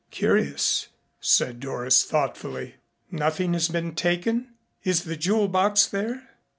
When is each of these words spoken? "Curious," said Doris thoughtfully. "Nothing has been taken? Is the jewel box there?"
"Curious," 0.09 0.87
said 1.19 1.59
Doris 1.59 2.03
thoughtfully. 2.03 2.77
"Nothing 3.11 3.53
has 3.53 3.69
been 3.69 3.93
taken? 3.93 4.47
Is 4.83 5.03
the 5.03 5.15
jewel 5.15 5.47
box 5.47 5.85
there?" 5.85 6.27